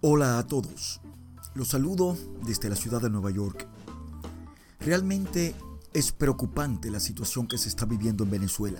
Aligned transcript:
Hola 0.00 0.38
a 0.38 0.46
todos, 0.46 1.00
los 1.56 1.66
saludo 1.66 2.16
desde 2.46 2.70
la 2.70 2.76
ciudad 2.76 3.02
de 3.02 3.10
Nueva 3.10 3.32
York. 3.32 3.66
Realmente 4.78 5.56
es 5.92 6.12
preocupante 6.12 6.88
la 6.88 7.00
situación 7.00 7.48
que 7.48 7.58
se 7.58 7.68
está 7.68 7.84
viviendo 7.84 8.22
en 8.22 8.30
Venezuela. 8.30 8.78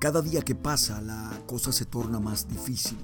Cada 0.00 0.22
día 0.22 0.40
que 0.40 0.54
pasa 0.54 1.02
la 1.02 1.30
cosa 1.46 1.70
se 1.70 1.84
torna 1.84 2.18
más 2.18 2.48
difícil. 2.48 2.96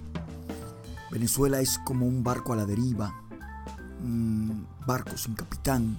Venezuela 1.11 1.61
es 1.61 1.79
como 1.85 2.07
un 2.07 2.25
barco 2.25 2.55
a 2.55 2.57
la 2.57 2.65
deriva, 2.65 3.13
un 4.03 4.67
barco 4.87 5.15
sin 5.19 5.35
capitán. 5.35 5.99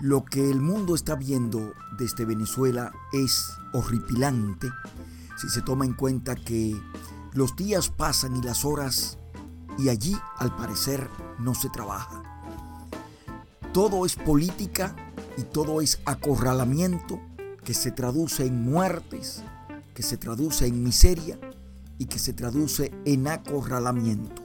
Lo 0.00 0.24
que 0.24 0.50
el 0.50 0.60
mundo 0.60 0.96
está 0.96 1.14
viendo 1.14 1.74
desde 1.96 2.24
Venezuela 2.24 2.90
es 3.12 3.52
horripilante 3.72 4.68
si 5.40 5.48
se 5.48 5.62
toma 5.62 5.84
en 5.84 5.92
cuenta 5.94 6.34
que 6.34 6.76
los 7.34 7.54
días 7.54 7.88
pasan 7.88 8.34
y 8.34 8.42
las 8.42 8.64
horas 8.64 9.19
y 9.80 9.88
allí 9.88 10.16
al 10.36 10.54
parecer 10.54 11.08
no 11.38 11.54
se 11.54 11.70
trabaja. 11.70 12.22
Todo 13.72 14.04
es 14.04 14.16
política 14.16 14.94
y 15.36 15.42
todo 15.42 15.80
es 15.80 16.00
acorralamiento 16.04 17.20
que 17.64 17.72
se 17.72 17.90
traduce 17.90 18.46
en 18.46 18.62
muertes, 18.62 19.42
que 19.94 20.02
se 20.02 20.16
traduce 20.16 20.66
en 20.66 20.82
miseria 20.82 21.38
y 21.98 22.06
que 22.06 22.18
se 22.18 22.32
traduce 22.32 22.92
en 23.04 23.28
acorralamiento. 23.28 24.42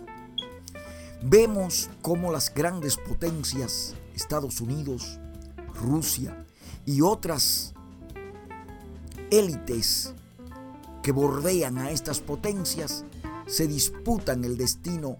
Vemos 1.23 1.89
cómo 2.01 2.31
las 2.31 2.53
grandes 2.53 2.97
potencias, 2.97 3.95
Estados 4.13 4.61
Unidos, 4.61 5.19
Rusia 5.73 6.45
y 6.85 7.01
otras 7.01 7.73
élites 9.31 10.13
que 11.01 11.11
bordean 11.11 11.77
a 11.77 11.91
estas 11.91 12.19
potencias, 12.19 13.05
se 13.47 13.67
disputan 13.67 14.43
el 14.43 14.57
destino 14.57 15.17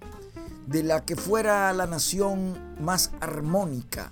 de 0.68 0.84
la 0.84 1.06
que 1.06 1.16
fuera 1.16 1.72
la 1.74 1.86
nación 1.86 2.58
más 2.82 3.12
armónica 3.20 4.12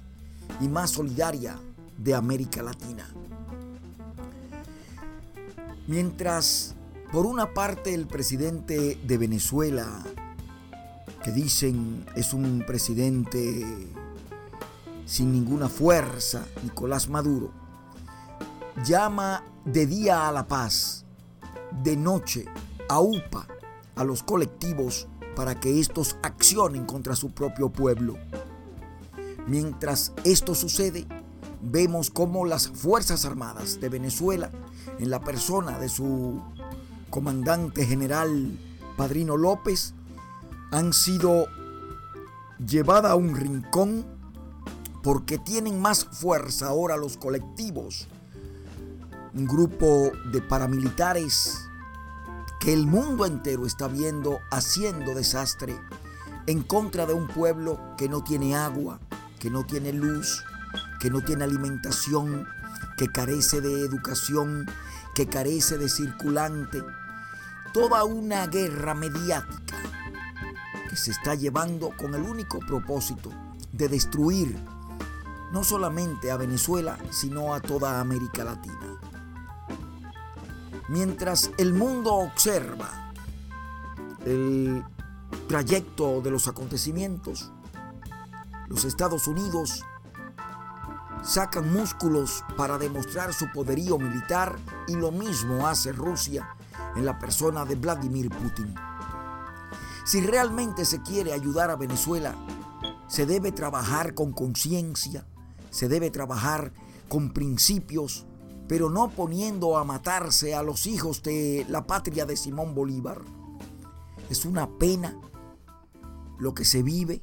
y 0.61 0.67
más 0.67 0.91
solidaria 0.91 1.57
de 1.97 2.13
América 2.13 2.61
Latina. 2.61 3.09
Mientras, 5.87 6.75
por 7.11 7.25
una 7.25 7.53
parte, 7.53 7.93
el 7.93 8.07
presidente 8.07 8.99
de 9.03 9.17
Venezuela, 9.17 10.03
que 11.23 11.31
dicen 11.31 12.05
es 12.15 12.33
un 12.33 12.63
presidente 12.65 13.65
sin 15.05 15.31
ninguna 15.31 15.69
fuerza, 15.69 16.45
Nicolás 16.63 17.09
Maduro, 17.09 17.51
llama 18.85 19.43
de 19.65 19.85
día 19.85 20.27
a 20.27 20.31
la 20.31 20.47
paz, 20.47 21.05
de 21.83 21.97
noche 21.97 22.45
a 22.87 22.99
UPA 22.99 23.47
a 23.95 24.03
los 24.03 24.23
colectivos 24.23 25.07
para 25.35 25.59
que 25.59 25.79
estos 25.79 26.17
accionen 26.21 26.85
contra 26.85 27.15
su 27.15 27.31
propio 27.31 27.71
pueblo. 27.71 28.17
Mientras 29.47 30.13
esto 30.23 30.55
sucede, 30.55 31.05
vemos 31.61 32.09
cómo 32.09 32.45
las 32.45 32.67
Fuerzas 32.69 33.25
Armadas 33.25 33.79
de 33.79 33.89
Venezuela, 33.89 34.51
en 34.99 35.09
la 35.09 35.21
persona 35.21 35.79
de 35.79 35.89
su 35.89 36.41
comandante 37.09 37.85
general 37.85 38.57
Padrino 38.97 39.37
López, 39.37 39.93
han 40.71 40.93
sido 40.93 41.47
llevadas 42.65 43.11
a 43.11 43.15
un 43.15 43.35
rincón 43.35 44.05
porque 45.01 45.37
tienen 45.37 45.81
más 45.81 46.05
fuerza 46.05 46.67
ahora 46.67 46.97
los 46.97 47.17
colectivos. 47.17 48.07
Un 49.33 49.45
grupo 49.45 50.11
de 50.31 50.41
paramilitares 50.41 51.62
que 52.63 52.71
el 52.71 52.87
mundo 52.87 53.25
entero 53.25 53.65
está 53.65 53.89
viendo 53.89 54.39
haciendo 54.49 55.13
desastre 55.13 55.77
en 56.47 56.63
contra 56.63 57.05
de 57.05 57.13
un 57.13 57.27
pueblo 57.27 57.77
que 57.97 58.07
no 58.07 58.23
tiene 58.23 58.55
agua, 58.55 59.01
que 59.37 59.49
no 59.49 59.65
tiene 59.65 59.91
luz, 59.91 60.45
que 61.01 61.09
no 61.09 61.19
tiene 61.19 61.43
alimentación, 61.43 62.47
que 62.95 63.09
carece 63.09 63.59
de 63.59 63.81
educación, 63.81 64.65
que 65.13 65.27
carece 65.27 65.77
de 65.77 65.89
circulante. 65.89 66.81
Toda 67.73 68.05
una 68.05 68.47
guerra 68.47 68.93
mediática 68.93 69.75
que 70.89 70.95
se 70.95 71.11
está 71.11 71.35
llevando 71.35 71.89
con 71.97 72.15
el 72.15 72.21
único 72.21 72.59
propósito 72.59 73.29
de 73.73 73.89
destruir 73.89 74.57
no 75.51 75.65
solamente 75.65 76.31
a 76.31 76.37
Venezuela, 76.37 76.97
sino 77.11 77.53
a 77.53 77.59
toda 77.59 77.99
América 77.99 78.45
Latina. 78.45 78.92
Mientras 80.89 81.51
el 81.57 81.73
mundo 81.73 82.13
observa 82.13 83.13
el 84.25 84.83
trayecto 85.47 86.21
de 86.21 86.31
los 86.31 86.47
acontecimientos, 86.47 87.51
los 88.67 88.83
Estados 88.85 89.27
Unidos 89.27 89.83
sacan 91.23 91.71
músculos 91.71 92.43
para 92.57 92.77
demostrar 92.77 93.33
su 93.33 93.49
poderío 93.51 93.97
militar 93.97 94.57
y 94.87 94.95
lo 94.95 95.11
mismo 95.11 95.67
hace 95.67 95.93
Rusia 95.93 96.49
en 96.95 97.05
la 97.05 97.17
persona 97.17 97.63
de 97.63 97.75
Vladimir 97.75 98.29
Putin. 98.29 98.75
Si 100.05 100.19
realmente 100.19 100.83
se 100.83 101.01
quiere 101.01 101.31
ayudar 101.31 101.69
a 101.69 101.77
Venezuela, 101.77 102.35
se 103.07 103.25
debe 103.25 103.53
trabajar 103.53 104.13
con 104.15 104.33
conciencia, 104.33 105.25
se 105.69 105.87
debe 105.87 106.09
trabajar 106.09 106.73
con 107.07 107.31
principios 107.31 108.25
pero 108.67 108.89
no 108.89 109.09
poniendo 109.09 109.77
a 109.77 109.83
matarse 109.83 110.55
a 110.55 110.63
los 110.63 110.87
hijos 110.87 111.21
de 111.23 111.65
la 111.69 111.85
patria 111.85 112.25
de 112.25 112.37
Simón 112.37 112.73
Bolívar. 112.73 113.21
Es 114.29 114.45
una 114.45 114.69
pena 114.77 115.19
lo 116.39 116.53
que 116.53 116.65
se 116.65 116.81
vive, 116.83 117.21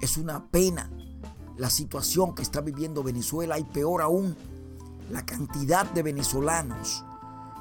es 0.00 0.16
una 0.16 0.46
pena 0.46 0.90
la 1.56 1.70
situación 1.70 2.34
que 2.34 2.42
está 2.42 2.60
viviendo 2.60 3.02
Venezuela 3.02 3.58
y 3.58 3.64
peor 3.64 4.02
aún, 4.02 4.36
la 5.10 5.24
cantidad 5.24 5.90
de 5.90 6.02
venezolanos 6.02 7.04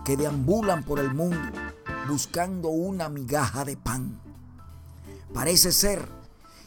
que 0.05 0.17
deambulan 0.17 0.83
por 0.83 0.99
el 0.99 1.13
mundo 1.13 1.51
buscando 2.07 2.69
una 2.69 3.09
migaja 3.09 3.63
de 3.65 3.77
pan. 3.77 4.19
Parece 5.33 5.71
ser 5.71 6.07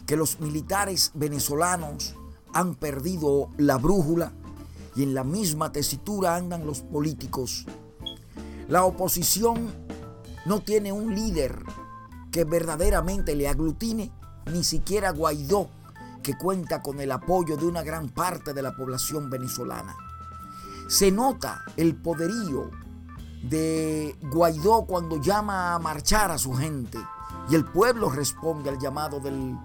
que 0.07 0.17
los 0.17 0.41
militares 0.41 1.11
venezolanos 1.15 2.15
han 2.53 2.75
perdido 2.75 3.51
la 3.57 3.77
brújula 3.77 4.33
y 4.97 5.03
en 5.03 5.15
la 5.15 5.25
misma 5.25 5.73
tesitura 5.73 6.37
andan 6.37 6.67
los 6.67 6.81
políticos. 6.81 7.67
La 8.69 8.85
oposición 8.85 9.73
no 10.47 10.61
tiene 10.61 10.93
un 10.93 11.15
líder 11.15 11.63
que 12.31 12.45
verdaderamente 12.45 13.35
le 13.35 13.49
aglutine, 13.49 14.13
ni 14.53 14.65
siquiera 14.65 15.11
Guaidó, 15.11 15.69
que 16.23 16.37
cuenta 16.37 16.83
con 16.83 17.01
el 17.01 17.13
apoyo 17.13 17.57
de 17.57 17.67
una 17.67 17.83
gran 17.83 18.09
parte 18.09 18.55
de 18.55 18.63
la 18.63 18.75
población 18.75 19.31
venezolana. 19.31 19.97
Se 20.89 21.11
nota 21.11 21.63
el 21.77 21.97
poderío 21.97 22.71
de 23.43 24.17
Guaidó 24.23 24.87
cuando 24.87 25.21
llama 25.21 25.75
a 25.75 25.79
marchar 25.79 26.31
a 26.31 26.39
su 26.39 26.55
gente 26.55 26.99
y 27.51 27.55
el 27.55 27.65
pueblo 27.65 28.11
responde 28.11 28.71
al 28.71 28.79
llamado 28.79 29.21
del 29.21 29.57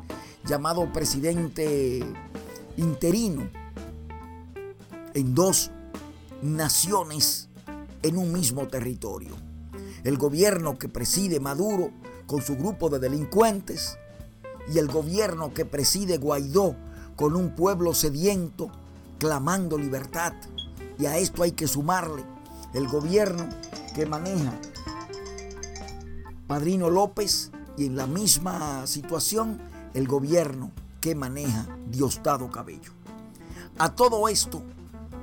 llamado 0.46 0.92
presidente 0.92 2.06
interino 2.78 3.50
en 5.14 5.36
dos 5.36 5.72
naciones 6.42 7.50
en 8.02 8.18
un 8.18 8.32
mismo 8.32 8.68
territorio. 8.68 9.36
El 10.04 10.18
gobierno 10.18 10.78
que 10.78 10.88
preside 10.88 11.40
Maduro 11.40 11.92
con 12.28 12.42
su 12.42 12.56
grupo 12.56 12.90
de 12.90 13.00
delincuentes 13.00 13.98
y 14.74 14.78
el 14.78 14.88
gobierno 14.88 15.54
que 15.54 15.66
preside 15.66 16.18
Guaidó 16.18 16.76
con 17.16 17.36
un 17.36 17.56
pueblo 17.56 17.94
sediento 17.94 18.72
clamando 19.18 19.78
libertad. 19.78 20.34
Y 20.98 21.06
a 21.06 21.18
esto 21.18 21.44
hay 21.44 21.52
que 21.52 21.68
sumarle 21.68 22.24
el 22.74 22.88
gobierno 22.88 23.48
que 23.96 24.06
maneja 24.06 24.54
Padrino 26.48 26.90
López 26.90 27.52
y 27.78 27.86
en 27.86 27.96
la 27.96 28.08
misma 28.08 28.86
situación 28.88 29.60
el 29.94 30.08
gobierno 30.08 30.72
que 31.02 31.16
maneja 31.16 31.68
Diosdado 31.88 32.50
Cabello. 32.50 32.92
A 33.78 33.96
todo 33.96 34.28
esto 34.28 34.64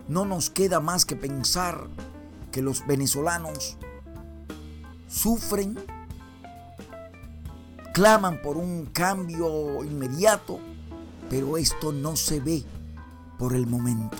no 0.08 0.24
nos 0.24 0.50
queda 0.50 0.80
más 0.80 1.04
que 1.04 1.16
pensar 1.16 1.88
que 2.52 2.62
los 2.62 2.86
venezolanos 2.86 3.76
sufren, 5.08 5.78
claman 7.92 8.40
por 8.42 8.56
un 8.56 8.86
cambio 8.86 9.84
inmediato, 9.84 10.58
pero 11.28 11.56
esto 11.56 11.92
no 11.92 12.16
se 12.16 12.40
ve 12.40 12.64
por 13.38 13.54
el 13.54 13.66
momento. 13.66 14.16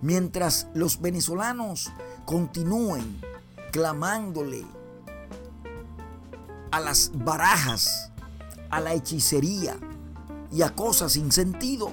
Mientras 0.00 0.68
los 0.74 1.00
venezolanos 1.00 1.90
continúen 2.24 3.20
clamándole 3.72 4.64
a 6.70 6.80
las 6.80 7.10
barajas, 7.14 8.12
a 8.70 8.80
la 8.80 8.94
hechicería 8.94 9.76
y 10.52 10.62
a 10.62 10.74
cosas 10.74 11.12
sin 11.12 11.32
sentido, 11.32 11.92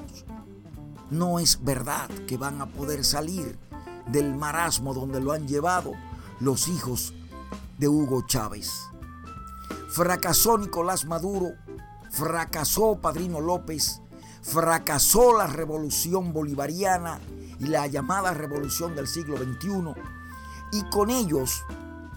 no 1.09 1.39
es 1.39 1.63
verdad 1.63 2.09
que 2.27 2.37
van 2.37 2.61
a 2.61 2.65
poder 2.65 3.03
salir 3.03 3.57
del 4.07 4.35
marasmo 4.35 4.93
donde 4.93 5.19
lo 5.19 5.31
han 5.31 5.47
llevado 5.47 5.93
los 6.39 6.67
hijos 6.67 7.13
de 7.77 7.87
Hugo 7.87 8.25
Chávez. 8.27 8.71
fracasó 9.89 10.57
Nicolás 10.57 11.05
Maduro, 11.05 11.53
fracasó 12.11 12.99
Padrino 13.01 13.39
López, 13.39 14.01
fracasó 14.41 15.37
la 15.37 15.47
revolución 15.47 16.33
bolivariana 16.33 17.19
y 17.59 17.67
la 17.67 17.87
llamada 17.87 18.33
revolución 18.33 18.95
del 18.95 19.07
siglo 19.07 19.37
XXI, 19.37 19.93
y 20.71 20.83
con 20.89 21.09
ellos 21.09 21.63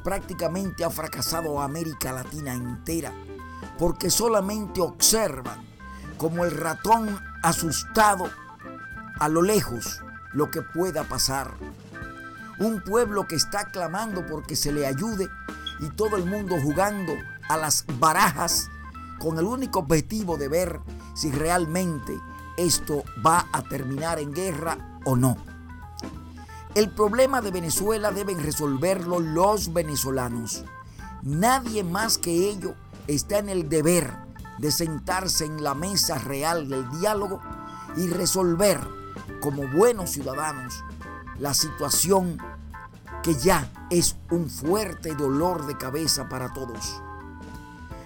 prácticamente 0.02 0.84
ha 0.84 0.90
fracasado 0.90 1.60
América 1.60 2.12
Latina 2.12 2.54
entera, 2.54 3.12
porque 3.78 4.10
solamente 4.10 4.80
observan 4.80 5.64
como 6.16 6.44
el 6.44 6.50
ratón 6.50 7.18
asustado 7.42 8.28
a 9.18 9.28
lo 9.28 9.42
lejos 9.42 10.00
lo 10.32 10.50
que 10.50 10.62
pueda 10.62 11.04
pasar. 11.04 11.54
Un 12.58 12.82
pueblo 12.82 13.26
que 13.26 13.36
está 13.36 13.66
clamando 13.66 14.26
porque 14.26 14.56
se 14.56 14.72
le 14.72 14.86
ayude 14.86 15.28
y 15.80 15.88
todo 15.90 16.16
el 16.16 16.26
mundo 16.26 16.56
jugando 16.62 17.12
a 17.48 17.56
las 17.56 17.84
barajas 17.98 18.68
con 19.18 19.38
el 19.38 19.44
único 19.44 19.80
objetivo 19.80 20.36
de 20.36 20.48
ver 20.48 20.80
si 21.14 21.30
realmente 21.30 22.18
esto 22.56 23.04
va 23.24 23.46
a 23.52 23.62
terminar 23.62 24.18
en 24.18 24.32
guerra 24.32 24.98
o 25.04 25.16
no. 25.16 25.36
El 26.74 26.90
problema 26.90 27.40
de 27.40 27.50
Venezuela 27.50 28.10
deben 28.10 28.42
resolverlo 28.42 29.18
los 29.18 29.72
venezolanos. 29.72 30.64
Nadie 31.22 31.82
más 31.82 32.18
que 32.18 32.50
ellos 32.50 32.74
está 33.06 33.38
en 33.38 33.48
el 33.48 33.68
deber 33.68 34.12
de 34.58 34.70
sentarse 34.70 35.44
en 35.44 35.62
la 35.62 35.74
mesa 35.74 36.18
real 36.18 36.68
del 36.68 36.88
diálogo 37.00 37.40
y 37.96 38.08
resolver 38.08 38.97
como 39.40 39.68
buenos 39.68 40.10
ciudadanos 40.10 40.84
la 41.38 41.54
situación 41.54 42.38
que 43.22 43.34
ya 43.34 43.70
es 43.90 44.16
un 44.30 44.48
fuerte 44.48 45.14
dolor 45.14 45.66
de 45.66 45.76
cabeza 45.76 46.28
para 46.28 46.52
todos. 46.52 47.00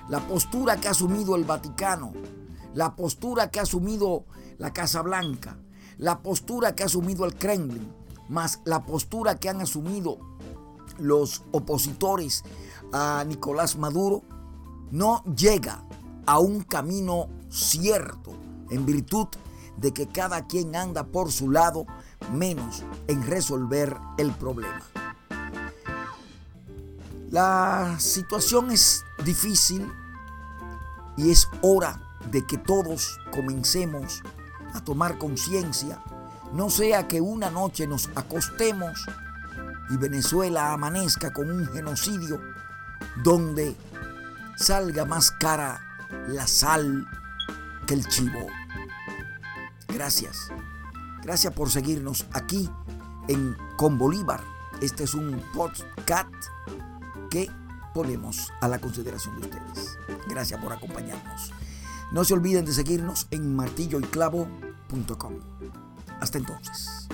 La 0.08 0.20
postura 0.20 0.76
que 0.76 0.88
ha 0.88 0.92
asumido 0.92 1.36
el 1.36 1.44
Vaticano, 1.44 2.12
la 2.74 2.94
postura 2.94 3.50
que 3.50 3.60
ha 3.60 3.62
asumido 3.62 4.24
la 4.58 4.72
Casa 4.72 5.02
Blanca, 5.02 5.56
la 5.98 6.20
postura 6.20 6.74
que 6.74 6.82
ha 6.82 6.86
asumido 6.86 7.24
el 7.24 7.34
Kremlin, 7.34 7.92
más 8.28 8.60
la 8.64 8.84
postura 8.84 9.36
que 9.36 9.48
han 9.48 9.60
asumido 9.60 10.18
los 10.98 11.42
opositores 11.52 12.44
a 12.92 13.24
Nicolás 13.26 13.76
Maduro, 13.76 14.22
no 14.90 15.22
llega 15.24 15.84
a 16.26 16.38
un 16.38 16.62
camino 16.62 17.28
cierto 17.48 18.32
en 18.70 18.86
virtud 18.86 19.28
de 19.76 19.92
que 19.92 20.08
cada 20.08 20.46
quien 20.46 20.76
anda 20.76 21.04
por 21.04 21.32
su 21.32 21.50
lado 21.50 21.86
menos 22.32 22.84
en 23.08 23.26
resolver 23.26 23.96
el 24.18 24.32
problema. 24.32 24.82
La 27.30 27.96
situación 27.98 28.70
es 28.70 29.04
difícil 29.24 29.90
y 31.16 31.30
es 31.30 31.48
hora 31.62 32.00
de 32.30 32.46
que 32.46 32.58
todos 32.58 33.18
comencemos 33.32 34.22
a 34.74 34.84
tomar 34.84 35.18
conciencia, 35.18 36.02
no 36.52 36.70
sea 36.70 37.08
que 37.08 37.20
una 37.20 37.50
noche 37.50 37.86
nos 37.86 38.10
acostemos 38.14 39.06
y 39.90 39.96
Venezuela 39.96 40.72
amanezca 40.72 41.32
con 41.32 41.50
un 41.50 41.66
genocidio 41.66 42.40
donde 43.22 43.76
salga 44.56 45.04
más 45.04 45.30
cara 45.30 45.80
la 46.28 46.46
sal 46.46 47.06
que 47.86 47.94
el 47.94 48.06
chivo. 48.08 48.46
Gracias. 49.92 50.48
Gracias 51.22 51.52
por 51.52 51.70
seguirnos 51.70 52.26
aquí 52.32 52.68
en 53.28 53.56
Con 53.76 53.98
Bolívar. 53.98 54.42
Este 54.80 55.04
es 55.04 55.14
un 55.14 55.40
podcast 55.54 56.32
que 57.30 57.48
ponemos 57.94 58.52
a 58.60 58.68
la 58.68 58.80
consideración 58.80 59.38
de 59.40 59.46
ustedes. 59.46 59.98
Gracias 60.28 60.60
por 60.60 60.72
acompañarnos. 60.72 61.52
No 62.10 62.24
se 62.24 62.34
olviden 62.34 62.64
de 62.64 62.72
seguirnos 62.72 63.26
en 63.30 63.54
martilloyclavo.com. 63.54 65.34
Hasta 66.20 66.38
entonces. 66.38 67.08